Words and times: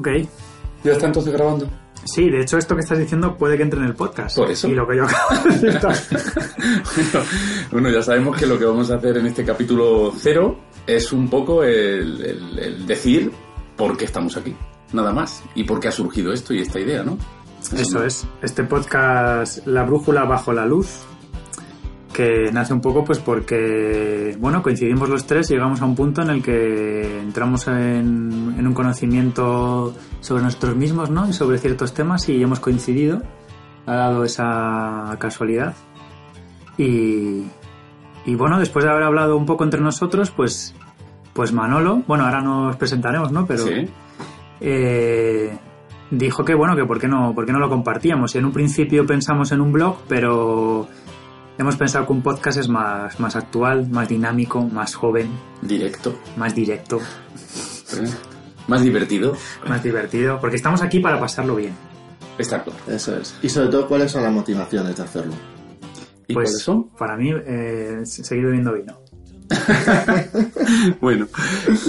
Ok. 0.00 0.08
¿Ya 0.84 0.92
está 0.92 1.06
entonces 1.06 1.32
grabando? 1.32 1.68
Sí, 2.04 2.30
de 2.30 2.40
hecho 2.40 2.56
esto 2.56 2.74
que 2.74 2.80
estás 2.80 2.98
diciendo 2.98 3.36
puede 3.36 3.58
que 3.58 3.62
entre 3.62 3.80
en 3.80 3.86
el 3.86 3.94
podcast. 3.94 4.36
Por 4.38 4.50
eso. 4.50 4.66
Y 4.68 4.74
lo 4.74 4.88
que 4.88 4.96
yo 4.96 5.04
acabo 5.04 5.34
de 5.44 5.50
decir 5.50 5.78
bueno, 5.80 7.26
bueno, 7.72 7.90
ya 7.90 8.02
sabemos 8.02 8.36
que 8.38 8.46
lo 8.46 8.58
que 8.58 8.64
vamos 8.64 8.90
a 8.90 8.94
hacer 8.96 9.18
en 9.18 9.26
este 9.26 9.44
capítulo 9.44 10.10
cero 10.16 10.58
es 10.86 11.12
un 11.12 11.28
poco 11.28 11.62
el, 11.62 12.24
el- 12.24 12.58
el 12.58 12.86
decir 12.86 13.30
por 13.76 13.96
qué 13.98 14.06
estamos 14.06 14.36
aquí, 14.38 14.56
nada 14.94 15.12
más, 15.12 15.42
y 15.54 15.64
por 15.64 15.78
qué 15.80 15.88
ha 15.88 15.92
surgido 15.92 16.32
esto 16.32 16.54
y 16.54 16.60
esta 16.60 16.80
idea, 16.80 17.02
¿no? 17.02 17.18
Eso 17.76 18.02
es. 18.02 18.26
Este 18.40 18.64
podcast, 18.64 19.66
La 19.66 19.84
Brújula 19.84 20.24
Bajo 20.24 20.52
la 20.54 20.64
Luz, 20.64 20.88
que 22.12 22.50
nace 22.52 22.72
un 22.74 22.80
poco 22.80 23.04
pues 23.04 23.18
porque, 23.20 24.36
bueno, 24.40 24.62
coincidimos 24.62 25.08
los 25.08 25.26
tres 25.26 25.50
y 25.50 25.54
llegamos 25.54 25.80
a 25.80 25.84
un 25.84 25.94
punto 25.94 26.22
en 26.22 26.30
el 26.30 26.42
que 26.42 27.20
entramos 27.20 27.68
en, 27.68 28.54
en 28.58 28.66
un 28.66 28.74
conocimiento 28.74 29.94
sobre 30.20 30.42
nosotros 30.42 30.74
mismos, 30.76 31.10
¿no? 31.10 31.28
Y 31.28 31.32
sobre 31.32 31.58
ciertos 31.58 31.94
temas 31.94 32.28
y 32.28 32.42
hemos 32.42 32.58
coincidido. 32.60 33.22
Ha 33.86 33.94
dado 33.94 34.24
esa 34.24 35.16
casualidad. 35.18 35.74
Y, 36.76 37.44
y 38.24 38.34
bueno, 38.34 38.58
después 38.58 38.84
de 38.84 38.90
haber 38.90 39.04
hablado 39.04 39.36
un 39.36 39.46
poco 39.46 39.64
entre 39.64 39.80
nosotros, 39.80 40.30
pues, 40.30 40.74
pues 41.32 41.52
Manolo, 41.52 42.02
bueno, 42.06 42.24
ahora 42.24 42.40
nos 42.40 42.76
presentaremos, 42.76 43.30
¿no? 43.32 43.46
Pero 43.46 43.64
Sí. 43.66 43.88
eh, 44.60 45.56
dijo 46.10 46.44
que 46.44 46.54
bueno, 46.54 46.74
que 46.76 46.84
por 46.84 46.98
qué 46.98 47.08
no, 47.08 47.34
por 47.34 47.46
qué 47.46 47.52
no 47.52 47.58
lo 47.58 47.68
compartíamos. 47.68 48.34
Y 48.34 48.38
en 48.38 48.46
un 48.46 48.52
principio 48.52 49.06
pensamos 49.06 49.52
en 49.52 49.60
un 49.60 49.72
blog, 49.72 49.98
pero 50.08 50.88
hemos 51.60 51.76
pensado 51.76 52.06
que 52.06 52.12
un 52.12 52.22
podcast 52.22 52.58
es 52.58 52.68
más, 52.68 53.20
más 53.20 53.36
actual, 53.36 53.86
más 53.90 54.08
dinámico, 54.08 54.64
más 54.64 54.94
joven, 54.94 55.28
Directo, 55.60 56.18
más 56.38 56.54
directo, 56.54 56.98
¿eh? 56.98 58.08
más 58.66 58.82
divertido, 58.82 59.36
más 59.68 59.82
divertido, 59.82 60.40
porque 60.40 60.56
estamos 60.56 60.80
aquí 60.80 61.00
para 61.00 61.20
pasarlo 61.20 61.56
bien. 61.56 61.74
claro. 62.38 62.72
Eso 62.88 63.14
es. 63.14 63.34
Y 63.42 63.50
sobre 63.50 63.68
todo, 63.68 63.86
¿cuáles 63.86 64.10
son 64.10 64.22
las 64.22 64.32
motivaciones 64.32 64.96
de 64.96 65.02
hacerlo? 65.02 65.34
¿Y 66.26 66.32
pues 66.32 66.48
cuáles 66.48 66.62
son? 66.62 66.88
para 66.96 67.16
mí, 67.18 67.30
eh, 67.30 68.00
seguir 68.04 68.46
bebiendo 68.46 68.72
vino. 68.72 68.98
Bueno, 71.00 71.26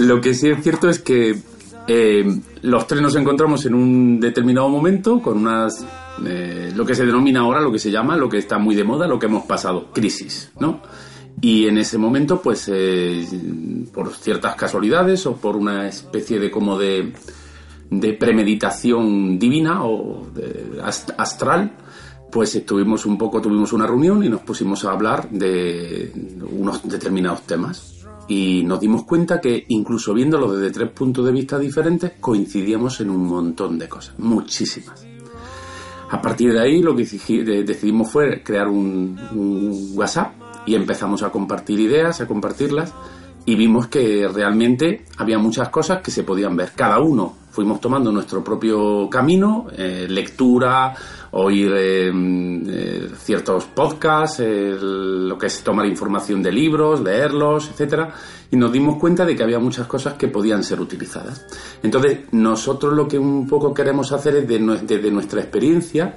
lo 0.00 0.20
que 0.20 0.34
sí 0.34 0.50
es 0.50 0.62
cierto 0.62 0.88
es 0.88 0.98
que 0.98 1.38
eh, 1.86 2.40
los 2.62 2.86
tres 2.86 3.00
nos 3.00 3.14
encontramos 3.14 3.64
en 3.64 3.74
un 3.74 4.20
determinado 4.20 4.68
momento 4.68 5.22
con 5.22 5.38
unas 5.38 5.84
eh, 6.26 6.72
lo 6.74 6.84
que 6.84 6.94
se 6.94 7.06
denomina 7.06 7.40
ahora, 7.40 7.60
lo 7.60 7.72
que 7.72 7.78
se 7.78 7.90
llama, 7.90 8.16
lo 8.16 8.28
que 8.28 8.38
está 8.38 8.58
muy 8.58 8.74
de 8.74 8.84
moda, 8.84 9.06
lo 9.06 9.18
que 9.18 9.26
hemos 9.26 9.44
pasado, 9.44 9.90
crisis, 9.92 10.52
¿no? 10.60 10.80
Y 11.40 11.66
en 11.66 11.78
ese 11.78 11.98
momento, 11.98 12.40
pues, 12.42 12.70
eh, 12.72 13.26
por 13.92 14.12
ciertas 14.12 14.54
casualidades 14.54 15.26
o 15.26 15.34
por 15.36 15.56
una 15.56 15.88
especie 15.88 16.38
de 16.38 16.50
como 16.50 16.78
de, 16.78 17.12
premeditación 18.18 19.38
divina 19.38 19.84
o 19.84 20.26
de 20.34 20.80
ast- 20.82 21.14
astral, 21.18 21.72
pues 22.30 22.54
estuvimos 22.54 23.04
un 23.06 23.18
poco, 23.18 23.40
tuvimos 23.40 23.72
una 23.72 23.86
reunión 23.86 24.22
y 24.24 24.28
nos 24.28 24.40
pusimos 24.42 24.84
a 24.84 24.92
hablar 24.92 25.28
de 25.30 26.12
unos 26.50 26.86
determinados 26.88 27.42
temas. 27.42 27.98
Y 28.28 28.62
nos 28.64 28.80
dimos 28.80 29.04
cuenta 29.04 29.40
que 29.40 29.64
incluso 29.68 30.14
viéndolo 30.14 30.54
desde 30.54 30.72
tres 30.72 30.90
puntos 30.90 31.26
de 31.26 31.32
vista 31.32 31.58
diferentes, 31.58 32.12
coincidíamos 32.20 33.00
en 33.00 33.10
un 33.10 33.26
montón 33.26 33.78
de 33.78 33.88
cosas, 33.88 34.14
muchísimas. 34.18 35.04
A 36.12 36.20
partir 36.20 36.52
de 36.52 36.60
ahí 36.60 36.82
lo 36.82 36.94
que 36.94 37.04
decidimos 37.04 38.10
fue 38.10 38.42
crear 38.42 38.68
un 38.68 39.18
WhatsApp 39.94 40.34
y 40.66 40.74
empezamos 40.74 41.22
a 41.22 41.30
compartir 41.30 41.80
ideas, 41.80 42.20
a 42.20 42.26
compartirlas 42.26 42.92
y 43.44 43.56
vimos 43.56 43.88
que 43.88 44.28
realmente 44.28 45.04
había 45.16 45.38
muchas 45.38 45.70
cosas 45.70 46.02
que 46.02 46.10
se 46.10 46.22
podían 46.22 46.54
ver. 46.56 46.72
Cada 46.76 47.00
uno 47.00 47.34
fuimos 47.52 47.80
tomando 47.80 48.10
nuestro 48.10 48.42
propio 48.42 49.08
camino, 49.08 49.66
eh, 49.76 50.06
lectura, 50.08 50.94
oír 51.32 51.70
eh, 51.76 52.10
eh, 52.10 53.10
ciertos 53.16 53.66
podcasts, 53.66 54.40
eh, 54.40 54.74
lo 54.80 55.36
que 55.38 55.46
es 55.46 55.62
tomar 55.62 55.86
información 55.86 56.42
de 56.42 56.50
libros, 56.50 57.00
leerlos, 57.02 57.68
etcétera, 57.70 58.12
y 58.50 58.56
nos 58.56 58.72
dimos 58.72 58.98
cuenta 58.98 59.24
de 59.24 59.36
que 59.36 59.42
había 59.42 59.58
muchas 59.58 59.86
cosas 59.86 60.14
que 60.14 60.28
podían 60.28 60.64
ser 60.64 60.80
utilizadas. 60.80 61.46
Entonces, 61.82 62.20
nosotros 62.32 62.94
lo 62.94 63.06
que 63.06 63.18
un 63.18 63.46
poco 63.46 63.72
queremos 63.74 64.12
hacer 64.12 64.36
es 64.36 64.48
de 64.48 64.58
desde 64.82 65.10
nuestra 65.10 65.40
experiencia 65.40 66.16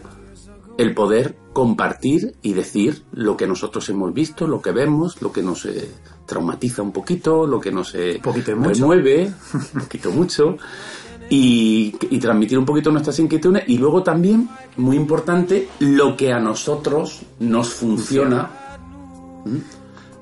el 0.77 0.93
poder 0.93 1.37
compartir 1.53 2.35
y 2.41 2.53
decir 2.53 3.03
lo 3.13 3.37
que 3.37 3.47
nosotros 3.47 3.87
hemos 3.89 4.13
visto, 4.13 4.47
lo 4.47 4.61
que 4.61 4.71
vemos, 4.71 5.21
lo 5.21 5.31
que 5.31 5.41
nos 5.41 5.65
eh, 5.65 5.89
traumatiza 6.25 6.81
un 6.81 6.91
poquito, 6.91 7.47
lo 7.47 7.59
que 7.59 7.71
nos 7.71 7.95
eh, 7.95 8.19
Poquito 8.21 8.51
y 8.51 8.55
mucho. 8.55 8.69
remueve, 8.73 9.33
un 9.53 9.81
poquito 9.83 10.11
mucho, 10.11 10.57
y, 11.29 11.95
y 12.09 12.19
transmitir 12.19 12.57
un 12.57 12.65
poquito 12.65 12.91
nuestras 12.91 13.17
inquietudes 13.19 13.63
y 13.67 13.77
luego 13.77 14.03
también, 14.03 14.49
muy 14.77 14.95
importante, 14.95 15.69
lo 15.79 16.15
que 16.15 16.31
a 16.31 16.39
nosotros 16.39 17.21
nos 17.39 17.69
funciona 17.69 18.49
¿m? 19.45 19.61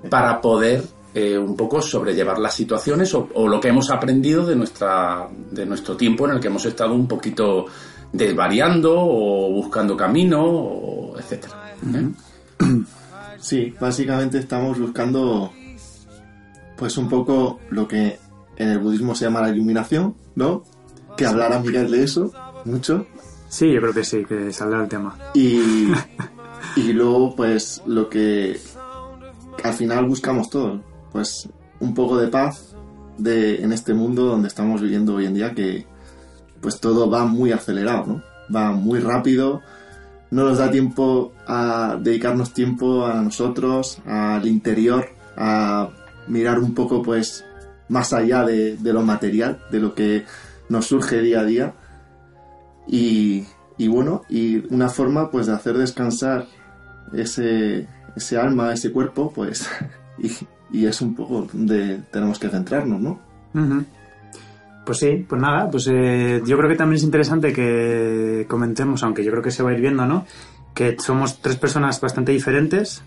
para 0.09 0.39
poder 0.41 0.83
eh, 1.13 1.37
un 1.37 1.55
poco 1.55 1.81
sobrellevar 1.81 2.39
las 2.39 2.55
situaciones 2.55 3.13
o, 3.13 3.29
o 3.33 3.47
lo 3.47 3.59
que 3.59 3.69
hemos 3.69 3.89
aprendido 3.91 4.45
de 4.45 4.55
nuestra 4.55 5.27
de 5.51 5.65
nuestro 5.65 5.95
tiempo 5.95 6.25
en 6.25 6.35
el 6.35 6.39
que 6.39 6.47
hemos 6.47 6.65
estado 6.65 6.93
un 6.93 7.07
poquito 7.07 7.65
desvariando 8.11 8.93
o 8.95 9.51
buscando 9.51 9.95
camino 9.95 10.43
o 10.43 11.17
etcétera 11.19 11.75
¿eh? 11.93 12.09
Sí, 13.43 13.73
básicamente 13.77 14.37
estamos 14.37 14.79
buscando, 14.79 15.51
pues 16.77 16.95
un 16.97 17.09
poco 17.09 17.59
lo 17.71 17.85
que 17.85 18.17
en 18.55 18.69
el 18.69 18.79
budismo 18.79 19.13
se 19.13 19.25
llama 19.25 19.41
la 19.41 19.49
iluminación, 19.49 20.15
¿no? 20.35 20.63
Que 21.17 21.25
hablara 21.25 21.59
Miguel 21.59 21.91
de 21.91 22.03
eso, 22.03 22.31
mucho. 22.65 23.05
Sí, 23.49 23.71
yo 23.71 23.81
creo 23.81 23.93
que 23.93 24.03
sí, 24.03 24.25
que 24.25 24.51
saldrá 24.51 24.81
el 24.81 24.89
tema. 24.89 25.15
Y, 25.33 25.61
y 26.75 26.93
luego, 26.93 27.35
pues 27.35 27.81
lo 27.85 28.09
que 28.09 28.59
al 29.63 29.73
final 29.73 30.05
buscamos 30.05 30.49
todos, 30.49 30.81
pues 31.11 31.47
un 31.79 31.93
poco 31.93 32.17
de 32.17 32.27
paz 32.27 32.75
de, 33.17 33.61
en 33.63 33.71
este 33.71 33.93
mundo 33.93 34.25
donde 34.25 34.47
estamos 34.47 34.81
viviendo 34.81 35.15
hoy 35.15 35.25
en 35.25 35.33
día, 35.33 35.53
que 35.53 35.85
pues 36.61 36.79
todo 36.79 37.09
va 37.09 37.25
muy 37.25 37.51
acelerado, 37.51 38.05
¿no? 38.07 38.23
Va 38.53 38.71
muy 38.71 38.99
rápido, 38.99 39.61
no 40.31 40.45
nos 40.45 40.57
da 40.57 40.71
tiempo 40.71 41.33
a 41.45 41.97
dedicarnos 42.01 42.53
tiempo 42.53 43.05
a 43.05 43.21
nosotros, 43.21 43.99
al 44.05 44.47
interior, 44.47 45.05
a 45.37 45.89
mirar 46.27 46.59
un 46.59 46.73
poco 46.73 47.01
pues 47.01 47.45
más 47.89 48.13
allá 48.13 48.43
de, 48.43 48.77
de 48.77 48.93
lo 48.93 49.03
material, 49.03 49.59
de 49.71 49.79
lo 49.79 49.93
que 49.93 50.25
nos 50.73 50.87
surge 50.87 51.21
día 51.21 51.39
a 51.39 51.45
día. 51.45 51.73
Y, 52.87 53.45
y 53.77 53.87
bueno, 53.87 54.23
y 54.27 54.73
una 54.73 54.89
forma 54.89 55.31
pues 55.31 55.47
de 55.47 55.53
hacer 55.53 55.77
descansar 55.77 56.47
ese, 57.13 57.87
ese 58.15 58.37
alma, 58.37 58.73
ese 58.73 58.91
cuerpo, 58.91 59.31
pues, 59.33 59.69
y, 60.17 60.31
y 60.77 60.85
es 60.85 60.99
un 61.01 61.15
poco 61.15 61.47
donde 61.53 62.01
tenemos 62.11 62.39
que 62.39 62.49
centrarnos, 62.49 62.99
¿no? 62.99 63.19
Pues 64.85 64.97
sí, 64.97 65.25
pues 65.29 65.41
nada, 65.41 65.69
pues 65.69 65.87
eh, 65.89 66.41
yo 66.45 66.57
creo 66.57 66.69
que 66.69 66.75
también 66.75 66.97
es 66.97 67.03
interesante 67.03 67.53
que 67.53 68.45
comentemos, 68.49 69.01
aunque 69.03 69.23
yo 69.23 69.31
creo 69.31 69.43
que 69.43 69.51
se 69.51 69.63
va 69.63 69.69
a 69.69 69.73
ir 69.73 69.79
viendo, 69.79 70.05
¿no? 70.05 70.25
Que 70.73 70.97
somos 70.99 71.39
tres 71.39 71.55
personas 71.55 72.01
bastante 72.01 72.33
diferentes, 72.33 73.01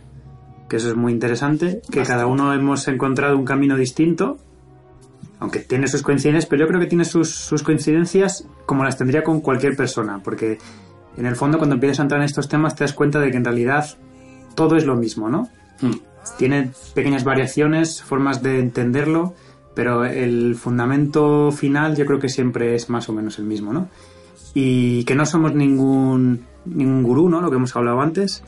que 0.70 0.76
eso 0.76 0.88
es 0.88 0.96
muy 0.96 1.12
interesante, 1.12 1.82
que 1.90 2.02
cada 2.04 2.26
uno 2.26 2.54
hemos 2.54 2.88
encontrado 2.88 3.36
un 3.36 3.44
camino 3.44 3.76
distinto, 3.76 4.38
aunque 5.38 5.60
tiene 5.60 5.88
sus 5.88 6.02
coincidencias, 6.02 6.46
pero 6.46 6.62
yo 6.62 6.68
creo 6.68 6.80
que 6.80 6.86
tiene 6.86 7.04
sus, 7.04 7.30
sus 7.34 7.62
coincidencias 7.62 8.48
como 8.64 8.84
las 8.84 8.96
tendría 8.96 9.22
con 9.22 9.40
cualquier 9.40 9.76
persona, 9.76 10.20
porque 10.22 10.58
en 11.16 11.26
el 11.26 11.36
fondo 11.36 11.58
cuando 11.58 11.74
empiezas 11.74 12.00
a 12.00 12.02
entrar 12.02 12.20
en 12.20 12.26
estos 12.26 12.48
temas 12.48 12.74
te 12.74 12.84
das 12.84 12.92
cuenta 12.92 13.20
de 13.20 13.30
que 13.30 13.36
en 13.36 13.44
realidad 13.44 13.96
todo 14.54 14.76
es 14.76 14.86
lo 14.86 14.96
mismo, 14.96 15.28
¿no? 15.28 15.48
Hmm. 15.80 15.92
tiene 16.38 16.70
pequeñas 16.94 17.22
variaciones, 17.22 18.02
formas 18.02 18.42
de 18.42 18.60
entenderlo, 18.60 19.34
pero 19.74 20.06
el 20.06 20.54
fundamento 20.54 21.52
final 21.52 21.96
yo 21.96 22.06
creo 22.06 22.18
que 22.18 22.30
siempre 22.30 22.74
es 22.74 22.88
más 22.88 23.10
o 23.10 23.12
menos 23.12 23.38
el 23.38 23.44
mismo, 23.44 23.74
¿no? 23.74 23.88
Y 24.54 25.04
que 25.04 25.14
no 25.14 25.26
somos 25.26 25.54
ningún, 25.54 26.46
ningún 26.64 27.02
gurú, 27.02 27.28
¿no? 27.28 27.42
Lo 27.42 27.50
que 27.50 27.56
hemos 27.56 27.76
hablado 27.76 28.00
antes, 28.00 28.42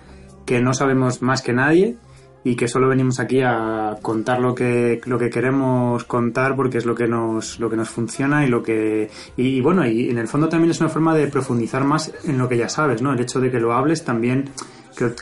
que 0.46 0.62
no 0.62 0.73
sabemos 0.73 1.20
más 1.20 1.43
que 1.43 1.52
nadie 1.52 1.99
y 2.44 2.56
que 2.56 2.69
solo 2.69 2.88
venimos 2.88 3.20
aquí 3.20 3.40
a 3.43 3.99
contar 4.00 4.40
lo 4.40 4.55
que, 4.55 5.00
lo 5.05 5.19
que 5.19 5.31
queremos 5.31 6.05
contar 6.05 6.55
porque 6.56 6.79
es 6.79 6.87
lo 6.87 6.94
que 6.94 7.06
nos, 7.06 7.58
lo 7.58 7.69
que 7.69 7.76
nos 7.76 7.88
funciona 7.88 8.44
y 8.44 8.49
lo 8.49 8.62
que, 8.62 9.11
y, 9.37 9.61
bueno, 9.61 9.87
y 9.87 10.11
en 10.11 10.19
el 10.19 10.29
fondo 10.29 10.49
también 10.49 10.70
es 10.70 10.81
una 10.81 10.88
forma 10.88 11.14
de 11.14 11.26
profundizar 11.26 11.85
más 11.85 12.12
en 12.25 12.38
lo 12.38 12.49
que 12.49 12.56
ya 12.56 12.69
sabes, 12.69 13.02
¿no? 13.02 13.12
El 13.12 13.20
hecho 13.20 13.40
de 13.40 13.50
que 13.50 13.61
lo 13.61 13.73
hables 13.73 14.05
también, 14.05 14.50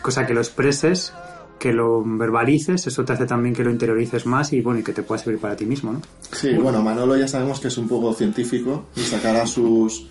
cosa 0.03 0.27
que 0.27 0.35
lo 0.35 0.41
expreses, 0.41 1.13
que 1.59 1.73
lo 1.73 2.03
verbalices, 2.05 2.87
eso 2.87 3.05
te 3.05 3.15
hace 3.15 3.27
también 3.27 3.55
que 3.55 3.65
lo 3.65 3.71
interiorices 3.71 4.27
más 4.27 4.53
y 4.53 4.61
bueno, 4.61 4.81
y 4.81 4.83
que 4.83 4.93
te 4.93 5.03
pueda 5.03 5.23
servir 5.23 5.41
para 5.41 5.57
ti 5.57 5.65
mismo, 5.65 5.93
¿no? 5.93 6.03
Sí, 6.33 6.55
bueno, 6.55 6.83
Manolo 6.83 7.17
ya 7.17 7.29
sabemos 7.29 7.61
que 7.61 7.69
es 7.69 7.79
un 7.79 7.89
poco 7.89 8.13
científico 8.13 8.87
y 8.95 9.01
sacará 9.01 9.47
sus, 9.47 10.07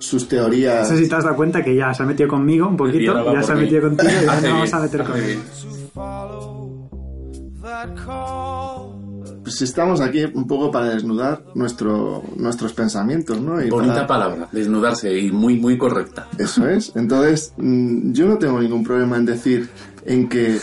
sus 0.00 0.26
teorías. 0.26 0.90
No 0.90 0.96
sé 0.96 1.02
si 1.04 1.08
te 1.08 1.14
has 1.14 1.22
dado 1.24 1.36
cuenta 1.36 1.62
que 1.62 1.76
ya 1.76 1.94
se 1.94 2.02
ha 2.02 2.06
metido 2.06 2.28
conmigo 2.28 2.66
un 2.66 2.76
poquito, 2.76 3.32
ya 3.32 3.42
se 3.42 3.52
ha 3.52 3.54
mí. 3.54 3.60
metido 3.62 3.82
contigo 3.82 4.10
y 4.10 4.26
ya 4.26 4.34
nos 4.40 4.42
vamos 4.42 4.74
a 4.74 4.80
meter 4.80 5.00
hace 5.02 5.10
con 5.12 5.20
él. 5.20 5.26
bien. 5.26 5.40
follow 5.94 6.90
that 7.62 7.94
call. 7.94 8.98
pues 9.44 9.60
estamos 9.62 10.00
aquí 10.00 10.24
un 10.24 10.46
poco 10.46 10.70
para 10.70 10.86
desnudar 10.90 11.44
nuestro, 11.54 12.22
nuestros 12.36 12.72
pensamientos, 12.72 13.40
¿no? 13.40 13.62
Y 13.62 13.68
Bonita 13.70 14.06
para- 14.06 14.06
palabra, 14.06 14.48
desnudarse 14.52 15.16
y 15.18 15.30
muy, 15.30 15.58
muy 15.58 15.76
correcta. 15.78 16.28
Eso 16.38 16.68
es. 16.68 16.92
Entonces, 16.96 17.52
mm, 17.56 18.12
yo 18.12 18.26
no 18.26 18.38
tengo 18.38 18.60
ningún 18.60 18.82
problema 18.84 19.16
en 19.16 19.26
decir 19.26 19.68
en 20.06 20.28
que, 20.28 20.58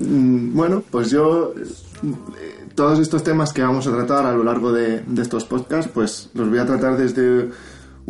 mm, 0.00 0.54
bueno, 0.54 0.82
pues 0.90 1.10
yo, 1.10 1.52
eh, 1.56 2.66
todos 2.74 2.98
estos 2.98 3.22
temas 3.22 3.52
que 3.52 3.62
vamos 3.62 3.86
a 3.86 3.92
tratar 3.92 4.26
a 4.26 4.32
lo 4.32 4.42
largo 4.44 4.72
de, 4.72 5.00
de 5.00 5.22
estos 5.22 5.44
podcasts, 5.44 5.90
pues 5.92 6.30
los 6.34 6.48
voy 6.48 6.58
a 6.58 6.66
tratar 6.66 6.96
desde 6.96 7.50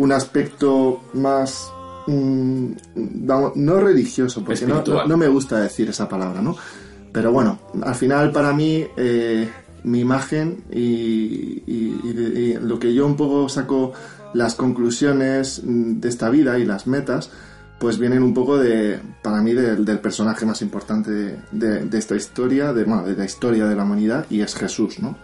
un 0.00 0.12
aspecto 0.12 1.02
más, 1.12 1.70
mm, 2.06 2.66
no 3.54 3.80
religioso, 3.80 4.40
porque 4.44 4.54
no, 5.06 5.16
me 5.18 5.28
gusta 5.28 5.60
decir 5.60 5.90
esa 5.90 6.08
palabra, 6.08 6.40
¿no? 6.40 6.56
Pero 7.12 7.32
bueno, 7.32 7.58
al 7.82 7.94
final 7.94 8.32
para 8.32 8.52
mí 8.54 8.86
eh, 8.96 9.48
mi 9.84 10.00
imagen 10.00 10.64
y, 10.70 11.62
y- 11.66 12.00
y 12.02 12.12
de- 12.12 12.40
y 12.40 12.54
lo 12.54 12.78
que 12.78 12.94
yo 12.94 13.04
un 13.06 13.16
poco 13.16 13.48
saco 13.48 13.92
las 14.32 14.54
conclusiones 14.54 15.60
mm, 15.64 16.00
de 16.00 16.08
esta 16.08 16.30
vida 16.30 16.58
y 16.58 16.64
las 16.64 16.86
metas, 16.86 17.30
pues 17.78 17.98
vienen 17.98 18.22
un 18.22 18.32
poco 18.32 18.56
de, 18.58 19.00
para 19.22 19.42
mí, 19.42 19.52
del, 19.54 19.84
del 19.84 19.98
personaje 19.98 20.46
más 20.46 20.62
importante 20.62 21.10
de, 21.10 21.36
de- 21.52 21.84
de 21.84 21.98
esta 21.98 22.14
historia, 22.16 22.72
de, 22.72 22.84
bueno, 22.84 23.02
de 23.04 23.16
la 23.16 23.24
historia 23.26 23.66
de 23.66 23.74
la 23.74 23.82
humanidad, 23.84 24.24
y 24.30 24.40
es 24.40 24.54
Jesús, 24.54 24.98
¿no? 25.00 25.16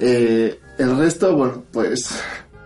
Eh, 0.00 0.58
el 0.78 0.96
resto, 0.96 1.34
bueno, 1.36 1.62
pues 1.72 2.10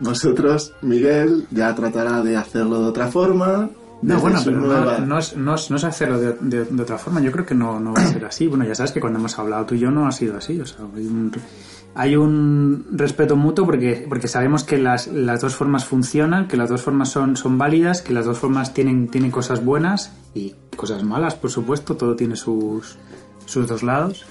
vosotros, 0.00 0.72
Miguel, 0.82 1.46
ya 1.50 1.74
tratará 1.74 2.22
de 2.22 2.36
hacerlo 2.36 2.80
de 2.82 2.88
otra 2.88 3.08
forma. 3.08 3.70
No, 4.00 4.20
bueno, 4.20 4.38
pero 4.44 4.60
no, 4.60 5.18
es, 5.18 5.36
no, 5.36 5.54
es, 5.56 5.70
no 5.72 5.76
es 5.76 5.82
hacerlo 5.84 6.20
de, 6.20 6.32
de- 6.40 6.64
de 6.66 6.82
otra 6.82 6.98
forma. 6.98 7.20
Yo 7.20 7.32
creo 7.32 7.44
que 7.44 7.54
no, 7.56 7.80
no 7.80 7.92
va 7.92 8.00
a 8.02 8.06
ser 8.06 8.24
así. 8.24 8.46
Bueno, 8.46 8.64
ya 8.64 8.74
sabes 8.76 8.92
que 8.92 9.00
cuando 9.00 9.18
hemos 9.18 9.36
hablado 9.40 9.66
tú 9.66 9.74
y 9.74 9.80
yo 9.80 9.90
no 9.90 10.06
ha 10.06 10.12
sido 10.12 10.36
así. 10.36 10.60
O 10.60 10.66
sea, 10.66 10.84
hay 10.94 11.04
un, 11.06 11.32
hay 11.96 12.14
un 12.14 12.86
respeto 12.92 13.34
mutuo 13.34 13.64
porque, 13.66 14.06
porque 14.08 14.28
sabemos 14.28 14.62
que 14.62 14.78
las, 14.78 15.08
las 15.08 15.40
dos 15.40 15.56
formas 15.56 15.84
funcionan, 15.84 16.46
que 16.46 16.56
las 16.56 16.68
dos 16.70 16.80
formas 16.82 17.08
son, 17.08 17.36
son 17.36 17.58
válidas, 17.58 18.00
que 18.00 18.12
las 18.12 18.24
dos 18.24 18.38
formas 18.38 18.72
tienen, 18.72 19.08
tienen 19.08 19.32
cosas 19.32 19.64
buenas 19.64 20.12
y 20.32 20.54
cosas 20.76 21.02
malas, 21.02 21.34
por 21.34 21.50
supuesto. 21.50 21.96
Todo 21.96 22.14
tiene 22.14 22.36
sus, 22.36 22.96
sus 23.46 23.66
dos 23.66 23.82
lados. 23.82 24.26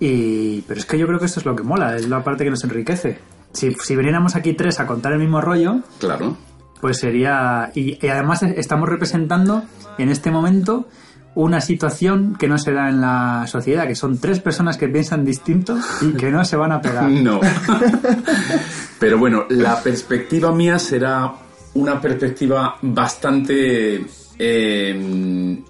Y, 0.00 0.62
pero 0.62 0.80
es 0.80 0.84
que 0.84 0.98
yo 0.98 1.06
creo 1.06 1.20
que 1.20 1.26
esto 1.26 1.38
es 1.38 1.46
lo 1.46 1.54
que 1.54 1.62
mola, 1.62 1.94
es 1.94 2.08
la 2.08 2.24
parte 2.24 2.42
que 2.42 2.50
nos 2.50 2.64
enriquece. 2.64 3.18
Si, 3.56 3.72
si 3.74 3.96
viniéramos 3.96 4.36
aquí 4.36 4.52
tres 4.52 4.78
a 4.80 4.86
contar 4.86 5.12
el 5.12 5.18
mismo 5.18 5.40
rollo, 5.40 5.80
Claro. 5.98 6.36
pues 6.80 6.98
sería. 6.98 7.70
Y, 7.74 7.98
y 8.04 8.08
además 8.08 8.42
estamos 8.42 8.88
representando 8.88 9.62
en 9.98 10.08
este 10.10 10.30
momento 10.30 10.86
una 11.34 11.60
situación 11.60 12.34
que 12.38 12.48
no 12.48 12.56
se 12.58 12.72
da 12.72 12.88
en 12.88 13.00
la 13.02 13.44
sociedad, 13.46 13.86
que 13.86 13.94
son 13.94 14.18
tres 14.18 14.40
personas 14.40 14.78
que 14.78 14.88
piensan 14.88 15.24
distinto 15.24 15.76
y 16.00 16.12
que 16.12 16.30
no 16.30 16.44
se 16.44 16.56
van 16.56 16.72
a 16.72 16.80
pegar. 16.80 17.10
No. 17.10 17.40
Pero 18.98 19.18
bueno, 19.18 19.44
la 19.50 19.82
perspectiva 19.82 20.52
mía 20.52 20.78
será 20.78 21.32
una 21.74 22.00
perspectiva 22.00 22.76
bastante 22.80 24.06
eh, 24.38 25.62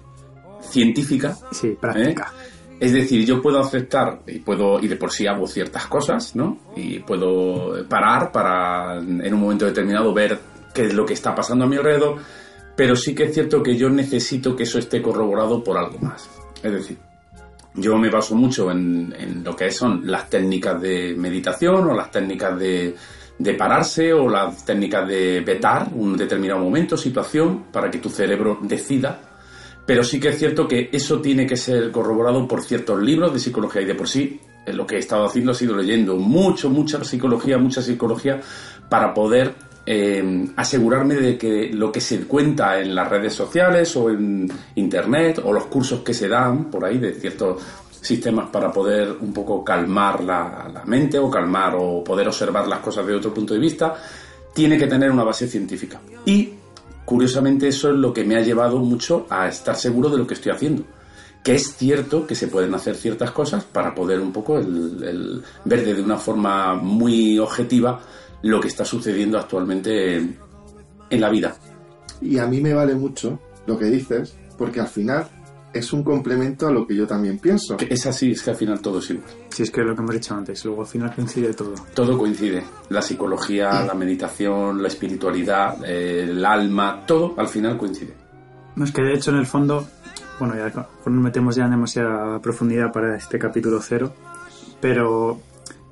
científica. 0.61 1.37
Sí, 1.51 1.75
práctica. 1.79 2.31
¿eh? 2.33 2.56
Es 2.79 2.93
decir, 2.93 3.25
yo 3.25 3.41
puedo 3.41 3.59
aceptar 3.59 4.21
y 4.27 4.39
puedo 4.39 4.79
y 4.79 4.87
de 4.87 4.95
por 4.95 5.11
sí 5.11 5.25
hago 5.25 5.47
ciertas 5.47 5.87
cosas, 5.87 6.35
¿no? 6.35 6.59
Y 6.75 6.99
puedo 6.99 7.87
parar 7.87 8.31
para 8.31 8.97
en 8.97 9.33
un 9.33 9.39
momento 9.39 9.65
determinado 9.65 10.13
ver 10.13 10.39
qué 10.73 10.85
es 10.85 10.93
lo 10.93 11.05
que 11.05 11.13
está 11.13 11.33
pasando 11.33 11.65
a 11.65 11.67
mi 11.67 11.77
alrededor, 11.77 12.17
pero 12.75 12.95
sí 12.95 13.15
que 13.15 13.23
es 13.23 13.33
cierto 13.33 13.63
que 13.63 13.75
yo 13.75 13.89
necesito 13.89 14.55
que 14.55 14.63
eso 14.63 14.77
esté 14.77 15.01
corroborado 15.01 15.63
por 15.63 15.77
algo 15.77 15.97
más. 15.99 16.29
Es 16.61 16.71
decir, 16.71 16.97
yo 17.73 17.97
me 17.97 18.09
baso 18.09 18.35
mucho 18.35 18.69
en, 18.69 19.13
en 19.17 19.43
lo 19.43 19.55
que 19.55 19.71
son 19.71 20.01
las 20.05 20.29
técnicas 20.29 20.79
de 20.79 21.15
meditación 21.17 21.89
o 21.89 21.95
las 21.95 22.11
técnicas 22.11 22.59
de, 22.59 22.95
de 23.39 23.53
pararse 23.53 24.13
o 24.13 24.27
las 24.29 24.65
técnicas 24.65 25.07
de 25.07 25.41
vetar 25.41 25.89
un 25.93 26.17
determinado 26.17 26.59
momento, 26.59 26.97
situación, 26.97 27.65
para 27.71 27.89
que 27.89 27.99
tu 27.99 28.09
cerebro 28.09 28.59
decida. 28.61 29.19
Pero 29.87 30.03
sí 30.03 30.19
que 30.19 30.27
es 30.27 30.37
cierto 30.37 30.67
que 30.67 30.89
eso 30.91 31.21
tiene 31.21 31.47
que 31.47 31.55
ser 31.55 31.91
corroborado 31.91 32.45
por 32.45 32.61
ciertos 32.61 33.01
libros 33.01 33.33
de 33.33 33.39
psicología 33.39 33.81
y 33.81 33.85
de 33.85 33.95
por 33.95 34.09
sí 34.09 34.37
eh, 34.65 34.73
lo 34.73 34.85
que 34.85 34.97
he 34.97 34.99
estado 34.99 35.25
haciendo 35.25 35.51
ha 35.53 35.55
sido 35.55 35.77
leyendo 35.77 36.17
mucho, 36.17 36.69
mucha 36.69 37.01
psicología, 37.05 37.57
mucha 37.57 37.81
psicología 37.81 38.41
para 38.89 39.13
poder 39.13 39.55
eh, 39.85 40.45
asegurarme 40.57 41.15
de 41.15 41.37
que 41.37 41.69
lo 41.71 41.89
que 41.89 42.01
se 42.01 42.19
cuenta 42.27 42.81
en 42.81 42.93
las 42.93 43.09
redes 43.09 43.33
sociales 43.33 43.95
o 43.95 44.09
en 44.09 44.51
internet 44.75 45.41
o 45.41 45.53
los 45.53 45.67
cursos 45.67 46.01
que 46.01 46.13
se 46.13 46.27
dan 46.27 46.65
por 46.65 46.83
ahí 46.83 46.97
de 46.97 47.13
ciertos 47.13 47.63
sistemas 48.01 48.49
para 48.49 48.69
poder 48.69 49.15
un 49.21 49.31
poco 49.31 49.63
calmar 49.63 50.21
la, 50.21 50.69
la 50.73 50.83
mente 50.83 51.17
o 51.17 51.31
calmar 51.31 51.75
o 51.79 52.03
poder 52.03 52.27
observar 52.27 52.67
las 52.67 52.79
cosas 52.79 53.07
de 53.07 53.15
otro 53.15 53.33
punto 53.33 53.53
de 53.53 53.61
vista, 53.61 53.95
tiene 54.53 54.77
que 54.77 54.87
tener 54.87 55.09
una 55.09 55.23
base 55.23 55.47
científica. 55.47 56.01
Y 56.25 56.56
curiosamente 57.07 57.69
eso 57.69 57.89
es 57.89 57.95
lo 57.95 58.11
que 58.11 58.25
me 58.25 58.35
ha 58.35 58.41
llevado 58.41 58.79
mucho 58.79 59.27
a 59.29 59.47
estar 59.47 59.77
seguro 59.77 60.09
de 60.09 60.17
lo 60.17 60.27
que 60.27 60.33
estoy 60.33 60.51
haciendo. 60.51 60.83
Que 61.41 61.55
es 61.55 61.77
cierto 61.77 62.27
que 62.27 62.35
se 62.35 62.49
pueden 62.49 62.75
hacer 62.75 62.97
ciertas 62.97 63.31
cosas 63.31 63.63
para 63.63 63.95
poder 63.95 64.19
un 64.19 64.33
poco 64.33 64.57
el, 64.57 65.41
ver 65.63 65.85
de 65.85 66.01
una 66.01 66.17
forma 66.17 66.75
muy 66.75 67.39
objetiva 67.39 68.01
lo 68.41 68.59
que 68.59 68.67
está 68.67 68.83
sucediendo 68.83 69.39
actualmente 69.39 70.17
en, 70.17 70.37
en 71.09 71.21
la 71.21 71.29
vida. 71.29 71.55
Y 72.21 72.39
a 72.39 72.45
mí 72.45 72.59
me 72.59 72.73
vale 72.73 72.93
mucho 72.93 73.39
lo 73.65 73.79
que 73.79 73.85
dices, 73.85 74.35
porque 74.57 74.81
al 74.81 74.89
final 74.89 75.29
es 75.77 75.93
un 75.93 76.03
complemento 76.03 76.67
a 76.67 76.71
lo 76.71 76.85
que 76.85 76.95
yo 76.95 77.07
también 77.07 77.39
pienso. 77.39 77.77
Que 77.77 77.87
es 77.89 78.05
así, 78.05 78.31
es 78.31 78.41
que 78.41 78.51
al 78.51 78.55
final 78.55 78.79
todo 78.79 78.99
es 78.99 79.09
igual. 79.09 79.27
Si 79.49 79.63
es 79.63 79.71
que 79.71 79.81
lo 79.81 79.95
que 79.95 80.01
hemos 80.01 80.13
dicho 80.13 80.33
antes, 80.33 80.63
luego 80.65 80.81
al 80.81 80.87
final 80.87 81.13
coincide 81.13 81.53
todo. 81.53 81.73
Todo 81.93 82.17
coincide. 82.17 82.63
La 82.89 83.01
psicología, 83.01 83.83
la 83.85 83.93
meditación, 83.93 84.81
la 84.81 84.87
espiritualidad, 84.87 85.83
eh, 85.85 86.23
el 86.23 86.45
alma, 86.45 87.03
todo 87.05 87.33
al 87.37 87.47
final 87.47 87.77
coincide. 87.77 88.13
No, 88.75 88.85
es 88.85 88.91
que 88.91 89.01
de 89.01 89.15
hecho 89.15 89.31
en 89.31 89.37
el 89.37 89.47
fondo, 89.47 89.87
bueno, 90.39 90.55
ya 90.55 90.71
nos 91.05 91.23
metemos 91.23 91.55
ya 91.55 91.65
en 91.65 91.71
demasiada 91.71 92.39
profundidad 92.39 92.91
para 92.91 93.17
este 93.17 93.39
capítulo 93.39 93.81
cero, 93.81 94.13
pero 94.79 95.39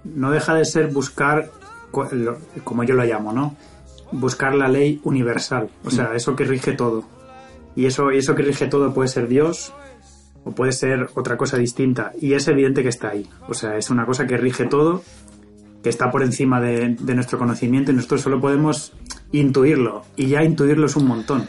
no 0.04 0.32
deja 0.32 0.54
de 0.54 0.65
ser 0.65 0.92
buscar, 0.92 1.50
como 2.63 2.84
yo 2.84 2.94
lo 2.94 3.04
llamo, 3.04 3.34
¿no? 3.34 3.56
Buscar 4.12 4.54
la 4.54 4.68
ley 4.68 5.01
universal, 5.04 5.70
o 5.84 5.89
sea, 5.89 6.13
eso 6.13 6.36
que 6.36 6.44
rige 6.44 6.74
todo. 6.74 7.04
Y 7.75 7.86
eso, 7.86 8.12
y 8.12 8.17
eso 8.20 8.36
que 8.36 8.44
rige 8.44 8.67
todo 8.67 8.94
puede 8.94 9.10
ser 9.10 9.27
Dios 9.27 9.74
o 10.44 10.51
puede 10.51 10.72
ser 10.72 11.10
otra 11.15 11.38
cosa 11.38 11.58
distinta. 11.58 12.13
Y 12.20 12.34
es 12.34 12.48
evidente 12.48 12.84
que 12.84 12.89
está 12.89 13.10
ahí. 13.10 13.27
O 13.48 13.53
sea, 13.53 13.77
es 13.77 13.89
una 13.89 14.05
cosa 14.05 14.27
que 14.27 14.38
rige 14.38 14.65
todo, 14.65 15.03
que 15.84 15.89
está 15.89 16.12
por 16.12 16.24
encima 16.24 16.62
de, 16.62 16.96
de 17.00 17.15
nuestro 17.15 17.38
conocimiento 17.38 17.91
y 17.91 17.96
nosotros 17.96 18.22
solo 18.22 18.39
podemos 18.39 18.94
intuirlo. 19.32 20.03
Y 20.15 20.27
ya 20.27 20.44
intuirlo 20.44 20.86
es 20.86 20.96
un 20.96 21.08
montón. 21.08 21.48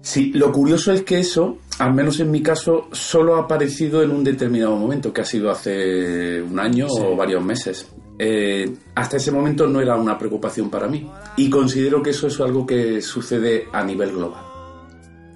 Sí, 0.00 0.32
lo 0.32 0.50
curioso 0.52 0.92
es 0.92 1.02
que 1.02 1.18
eso, 1.18 1.58
al 1.78 1.92
menos 1.92 2.18
en 2.20 2.30
mi 2.30 2.40
caso, 2.40 2.88
solo 2.92 3.36
ha 3.36 3.40
aparecido 3.40 4.02
en 4.02 4.10
un 4.10 4.24
determinado 4.24 4.74
momento, 4.76 5.12
que 5.12 5.20
ha 5.20 5.24
sido 5.24 5.50
hace 5.50 6.40
un 6.40 6.58
año 6.58 6.86
o 6.88 7.14
varios 7.14 7.44
meses. 7.44 7.88
Eh, 8.18 8.74
hasta 8.94 9.18
ese 9.18 9.30
momento 9.30 9.66
no 9.66 9.80
era 9.80 9.96
una 9.96 10.16
preocupación 10.16 10.70
para 10.70 10.88
mí. 10.88 11.08
Y 11.36 11.50
considero 11.50 12.02
que 12.02 12.10
eso 12.10 12.28
es 12.28 12.40
algo 12.40 12.64
que 12.64 13.02
sucede 13.02 13.66
a 13.72 13.84
nivel 13.84 14.12
global. 14.12 14.47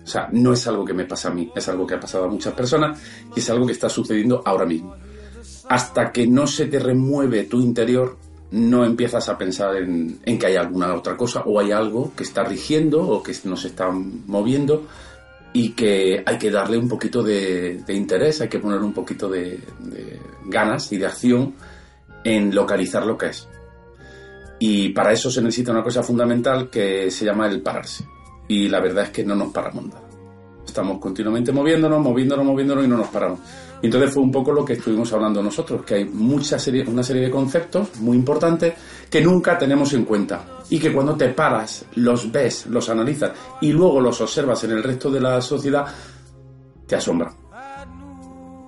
O 0.03 0.07
sea, 0.07 0.29
no 0.33 0.53
es 0.53 0.67
algo 0.67 0.85
que 0.85 0.95
me 0.95 1.05
pasa 1.05 1.29
a 1.29 1.35
mí, 1.35 1.51
es 1.55 1.69
algo 1.69 1.87
que 1.87 1.95
ha 1.95 2.01
pasado 2.01 2.25
a 2.25 2.29
muchas 2.29 2.55
personas 2.55 3.01
y 3.35 3.41
es 3.41 3.51
algo 3.51 3.67
que 3.67 3.73
está 3.73 3.89
sucediendo 3.89 4.43
ahora 4.45 4.67
mismo. 4.67 4.97
Hasta 5.69 6.11
que 6.11 6.27
no 6.27 6.47
se 6.47 6.67
te 6.67 6.79
remueve 6.79 7.45
tu 7.45 7.61
interior, 7.61 8.19
no 8.51 8.85
empiezas 8.85 9.29
a 9.29 9.39
pensar 9.39 9.77
en, 9.77 10.21
que 10.25 10.47
hay 10.47 10.57
alguna 10.57 10.95
otra 10.95 11.17
cosa 11.17 11.43
o 11.47 11.61
hay 11.61 11.73
algo 11.73 12.13
que 12.17 12.25
está 12.25 12.45
rigiendo 12.45 13.01
o 13.07 13.23
que 13.23 13.35
nos 13.45 13.65
está 13.65 13.91
moviendo 13.91 14.87
y 15.53 15.71
que 15.71 16.23
hay 16.27 16.39
que 16.39 16.51
darle 16.51 16.77
un 16.77 16.89
poquito 16.89 17.23
de, 17.23 17.83
interés, 17.89 18.41
hay 18.41 18.49
que 18.49 18.59
poner 18.59 18.81
un 18.81 18.93
poquito 18.93 19.29
de 19.29 19.61
ganas 20.47 20.91
y 20.93 20.99
de 20.99 21.07
acción 21.07 21.55
en 22.25 22.55
localizar 22.55 23.07
lo 23.07 23.17
que 23.17 23.27
es. 23.27 23.49
Y 24.59 24.91
para 24.91 25.13
eso 25.13 25.31
se 25.31 25.43
necesita 25.43 25.73
una 25.73 25.83
cosa 25.83 26.03
fundamental 26.03 26.71
que 26.71 27.11
se 27.11 27.25
llama 27.25 27.49
el 27.49 27.63
pararse. 27.63 28.05
Y 28.53 28.69
la 28.69 28.81
verdad 28.81 29.05
es 29.05 29.11
que 29.11 29.25
no 29.25 29.35
nos 29.35 29.51
paramos 29.51 29.87
nada. 29.87 30.03
Estamos 30.67 30.99
continuamente 30.99 31.53
moviéndonos, 31.53 32.03
moviéndonos, 32.03 32.45
moviéndonos 32.45 32.85
y 32.85 32.89
no 32.89 32.99
nos 32.99 33.09
paramos. 33.09 33.41
Y 33.81 33.87
entonces 33.87 34.13
fue 34.13 34.23
un 34.23 34.31
poco 34.31 34.53
lo 34.53 34.63
que 34.63 34.75
estuvimos 34.75 35.11
hablando 35.15 35.43
nosotros, 35.43 35.83
que 35.87 35.95
hay 35.95 36.05
mucha 36.05 36.59
serie, 36.59 36.85
una 36.87 37.03
serie 37.03 37.23
de 37.23 37.31
conceptos 37.31 37.99
muy 38.01 38.15
importantes 38.19 38.75
que 39.09 39.23
nunca 39.23 39.57
tenemos 39.57 39.95
en 39.95 40.05
cuenta. 40.05 40.45
Y 40.69 40.79
que 40.79 40.93
cuando 40.93 41.17
te 41.17 41.31
paras, 41.31 41.87
los 41.95 42.31
ves, 42.31 42.67
los 42.67 42.91
analizas 42.91 43.33
y 43.63 43.73
luego 43.73 44.03
los 44.03 44.21
observas 44.21 44.63
en 44.65 44.73
el 44.73 44.83
resto 44.83 45.11
de 45.11 45.21
la 45.21 45.41
sociedad, 45.41 45.87
te 46.87 46.97
asombra. 46.97 47.33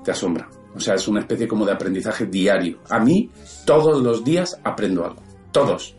Te 0.02 0.12
asombra. 0.12 0.48
O 0.74 0.80
sea, 0.80 0.94
es 0.94 1.06
una 1.08 1.20
especie 1.20 1.46
como 1.46 1.66
de 1.66 1.72
aprendizaje 1.72 2.24
diario. 2.24 2.78
A 2.88 2.98
mí, 3.00 3.30
todos 3.66 4.02
los 4.02 4.24
días 4.24 4.58
aprendo 4.64 5.04
algo. 5.04 5.20
Todos. 5.52 5.94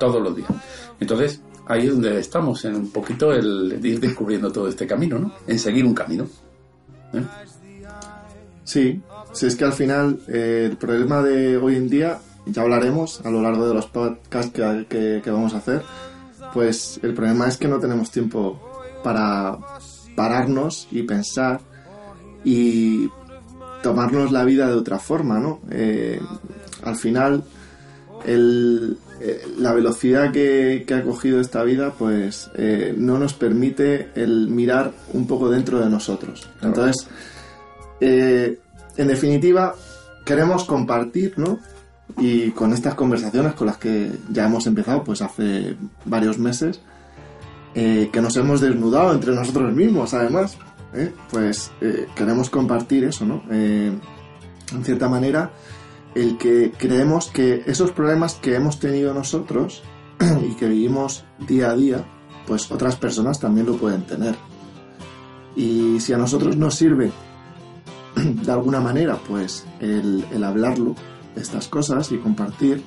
Todos 0.00 0.20
los 0.20 0.34
días. 0.34 0.50
Entonces, 0.98 1.40
ahí 1.70 1.86
es 1.86 1.92
donde 1.92 2.18
estamos, 2.18 2.64
en 2.64 2.74
un 2.76 2.90
poquito 2.90 3.32
el 3.32 3.78
ir 3.84 4.00
descubriendo 4.00 4.50
todo 4.50 4.68
este 4.68 4.86
camino, 4.86 5.18
¿no? 5.18 5.32
En 5.46 5.58
seguir 5.58 5.84
un 5.84 5.94
camino. 5.94 6.24
¿eh? 7.14 7.24
Sí, 8.64 9.00
Si 9.32 9.46
es 9.46 9.54
que 9.56 9.64
al 9.64 9.72
final 9.72 10.18
eh, 10.28 10.66
el 10.70 10.76
problema 10.76 11.22
de 11.22 11.56
hoy 11.56 11.76
en 11.76 11.88
día, 11.88 12.18
ya 12.46 12.62
hablaremos 12.62 13.20
a 13.24 13.30
lo 13.30 13.40
largo 13.42 13.66
de 13.68 13.74
los 13.74 13.86
podcasts 13.86 14.52
que, 14.52 14.86
que- 14.88 15.20
que 15.22 15.30
vamos 15.30 15.54
a 15.54 15.58
hacer, 15.58 15.82
pues 16.52 16.98
el 17.02 17.14
problema 17.14 17.46
es 17.46 17.56
que 17.56 17.68
no 17.68 17.78
tenemos 17.78 18.10
tiempo 18.10 18.60
para 19.04 19.56
pararnos 20.16 20.88
y 20.90 21.02
pensar 21.04 21.60
y 22.44 23.08
tomarnos 23.82 24.32
la 24.32 24.44
vida 24.44 24.66
de 24.66 24.74
otra 24.74 24.98
forma, 24.98 25.38
¿no? 25.38 25.60
Eh, 25.70 26.20
al 26.82 26.96
final, 26.96 27.44
el- 28.24 28.98
eh, 29.22 29.46
la 29.58 29.74
velocidad 29.74 30.32
que, 30.32 30.84
que 30.86 30.94
ha 30.94 31.02
cogido 31.02 31.40
esta 31.40 31.62
vida, 31.62 31.92
pues 31.92 32.50
eh, 32.54 32.94
no 32.96 33.18
nos 33.18 33.34
permite 33.34 34.08
el 34.14 34.48
mirar 34.48 34.92
un 35.12 35.26
poco 35.26 35.50
dentro 35.50 35.78
de 35.78 35.90
nosotros. 35.90 36.48
Entonces, 36.62 37.06
eh, 38.00 38.58
en 38.96 39.08
definitiva, 39.08 39.74
queremos 40.24 40.64
compartir, 40.64 41.34
¿no? 41.36 41.58
Y 42.16 42.52
con 42.52 42.72
estas 42.72 42.94
conversaciones 42.94 43.52
con 43.52 43.66
las 43.66 43.76
que 43.76 44.10
ya 44.30 44.46
hemos 44.46 44.66
empezado, 44.66 45.04
pues 45.04 45.20
hace 45.20 45.76
varios 46.06 46.38
meses, 46.38 46.80
que 47.72 48.20
nos 48.20 48.36
hemos 48.36 48.60
desnudado 48.60 49.12
entre 49.12 49.32
nosotros 49.32 49.72
mismos, 49.72 50.12
además, 50.12 50.56
pues 51.30 51.70
queremos 52.16 52.50
compartir 52.50 53.04
eso, 53.04 53.24
¿no? 53.24 53.44
En 53.48 54.00
cierta 54.82 55.08
manera, 55.08 55.52
el 56.14 56.38
que 56.38 56.72
creemos 56.76 57.28
que 57.28 57.62
esos 57.66 57.92
problemas 57.92 58.34
que 58.34 58.54
hemos 58.54 58.78
tenido 58.78 59.14
nosotros 59.14 59.82
y 60.48 60.54
que 60.54 60.68
vivimos 60.68 61.24
día 61.46 61.70
a 61.70 61.76
día, 61.76 62.04
pues 62.46 62.70
otras 62.70 62.96
personas 62.96 63.40
también 63.40 63.66
lo 63.66 63.76
pueden 63.76 64.02
tener. 64.02 64.34
Y 65.56 66.00
si 66.00 66.12
a 66.12 66.18
nosotros 66.18 66.56
nos 66.56 66.74
sirve 66.74 67.10
de 68.16 68.52
alguna 68.52 68.80
manera, 68.80 69.18
pues 69.28 69.66
el, 69.80 70.24
el 70.32 70.44
hablarlo, 70.44 70.94
estas 71.36 71.68
cosas 71.68 72.10
y 72.12 72.18
compartir, 72.18 72.82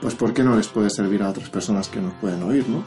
pues 0.00 0.14
¿por 0.14 0.32
qué 0.32 0.42
no 0.42 0.56
les 0.56 0.68
puede 0.68 0.90
servir 0.90 1.22
a 1.22 1.30
otras 1.30 1.50
personas 1.50 1.88
que 1.88 2.00
nos 2.00 2.14
pueden 2.14 2.42
oír, 2.42 2.66
no? 2.68 2.84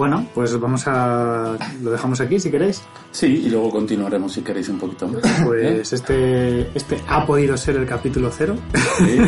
Bueno, 0.00 0.26
pues 0.34 0.58
vamos 0.58 0.84
a... 0.86 1.58
Lo 1.82 1.90
dejamos 1.90 2.22
aquí 2.22 2.40
si 2.40 2.50
queréis. 2.50 2.80
Sí, 3.10 3.42
y 3.44 3.50
luego 3.50 3.68
continuaremos 3.68 4.32
si 4.32 4.40
queréis 4.40 4.70
un 4.70 4.78
poquito 4.78 5.06
más. 5.06 5.20
Pues 5.44 5.92
este, 5.92 6.74
este 6.74 7.02
ha 7.06 7.26
podido 7.26 7.54
ser 7.54 7.76
el 7.76 7.84
capítulo 7.84 8.30
cero. 8.34 8.56
Sí. 8.96 9.18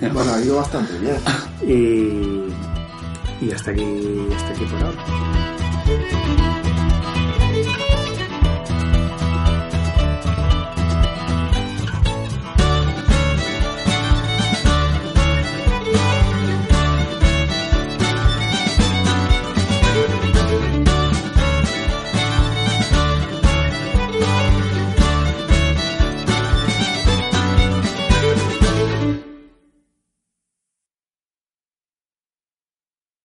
Bueno, 0.14 0.32
ha 0.32 0.40
ido 0.40 0.56
bastante 0.56 0.98
bien. 0.98 1.16
Y, 1.60 3.44
y 3.44 3.52
hasta 3.52 3.72
aquí, 3.72 4.28
hasta 4.34 4.48
aquí 4.52 4.64
por 4.64 4.82
ahora. 4.82 6.71